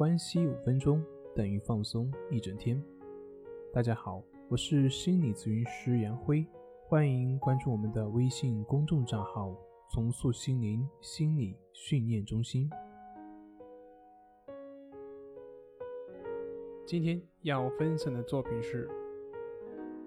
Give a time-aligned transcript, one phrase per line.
[0.00, 1.04] 关系五分钟
[1.36, 2.82] 等于放松一整天。
[3.70, 6.42] 大家好，我是心理咨询师杨辉，
[6.86, 9.54] 欢迎关注我们的微信公众账号
[9.92, 12.70] “重塑心灵心理训练中心”。
[16.86, 18.88] 今天要分享的作品是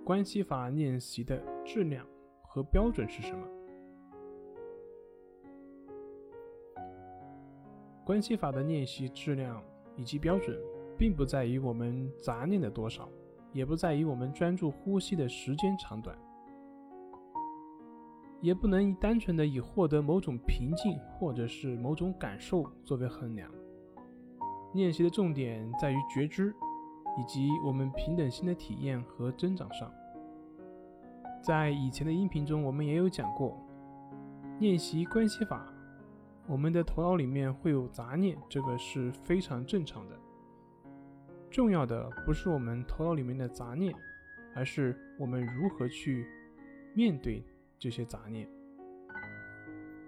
[0.04, 2.04] 关系法练习的质量
[2.42, 3.48] 和标准是什么？
[8.04, 9.64] 关系法的练习质量
[9.96, 10.58] 以及标准，
[10.98, 13.08] 并不在于我们杂念的多少，
[13.52, 16.18] 也不在于我们专注呼吸的时间长短，
[18.42, 23.50] 也不能单纯的以获得某种平静或者是某种感受作为衡量。
[24.74, 26.54] 练习的重点在于觉知，
[27.20, 29.92] 以及我们平等心的体验和增长上。
[31.42, 33.58] 在以前的音频中，我们也有讲过，
[34.60, 35.73] 练习关系法。
[36.46, 40.20] 我们的头脑里面会有杂念，这个是非常正常的。
[41.50, 43.94] 重要的不是我们头脑里面的杂念，
[44.54, 46.28] 而是我们如何去
[46.94, 47.44] 面对
[47.80, 48.48] 这些杂念。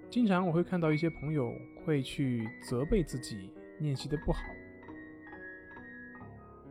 [0.09, 4.39] 经常我会看到一些朋友会去责备自己练习的不好，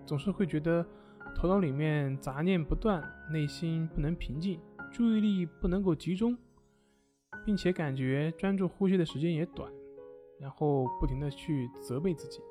[0.05, 0.87] 总是会觉得
[1.35, 4.61] 头脑里面杂念不断，内心不能平静，
[4.93, 6.37] 注意力不能够集中。
[7.45, 9.73] 并且感觉专注呼吸的时间也短，
[10.39, 12.43] 然后不停的去责备自己。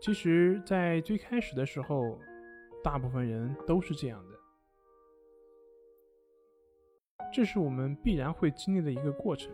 [0.00, 2.18] 其实，在最开始的时候，
[2.82, 4.36] 大部分人都是这样的，
[7.32, 9.52] 这是我们必然会经历的一个过程，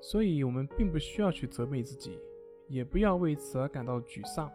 [0.00, 2.18] 所以我们并不需要去责备自己，
[2.66, 4.50] 也不要为此而感到沮丧。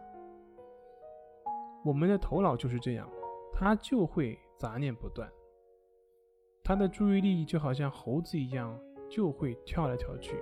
[1.84, 3.08] 我们的头脑就是这样，
[3.52, 5.30] 它就会杂念不断。
[6.66, 8.76] 他的注意力就好像猴子一样，
[9.08, 10.34] 就会跳来跳去。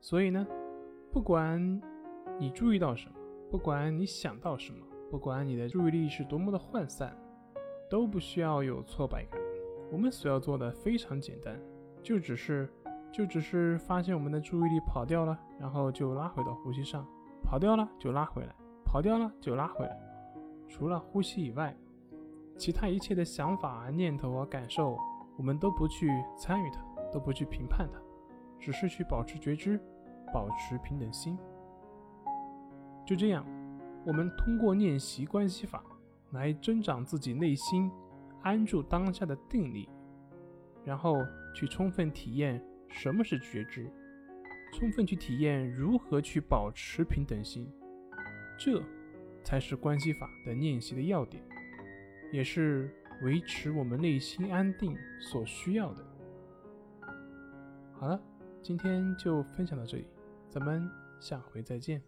[0.00, 0.46] 所以呢，
[1.10, 1.60] 不管
[2.38, 3.16] 你注意到什么，
[3.50, 7.12] 不管你想到什么，不管你的注意力是多么的涣散，
[7.90, 9.40] 都不需要有挫败感。
[9.90, 11.60] 我们所要做的非常简单，
[12.04, 12.72] 就只是，
[13.10, 17.04] 就只是发现我们的注意力跑掉了，然后就拉回到呼吸上，
[17.42, 18.54] 跑掉了就拉回来，
[18.84, 20.07] 跑掉了就拉回来。
[20.68, 21.74] 除了呼吸以外，
[22.56, 24.98] 其他一切的想法、念头和感受，
[25.36, 26.80] 我们都不去参与它，
[27.10, 27.98] 都不去评判它，
[28.60, 29.80] 只是去保持觉知，
[30.32, 31.38] 保持平等心。
[33.06, 33.46] 就这样，
[34.04, 35.82] 我们通过练习关系法
[36.32, 37.90] 来增长自己内心
[38.42, 39.88] 安住当下的定力，
[40.84, 41.16] 然后
[41.54, 43.90] 去充分体验什么是觉知，
[44.74, 47.66] 充分去体验如何去保持平等心。
[48.58, 48.82] 这。
[49.42, 51.42] 才是关系法的练习的要点，
[52.32, 52.90] 也是
[53.22, 56.04] 维持我们内心安定所需要的。
[57.94, 58.20] 好了，
[58.62, 60.06] 今天就分享到这里，
[60.48, 60.88] 咱们
[61.18, 62.02] 下回再见。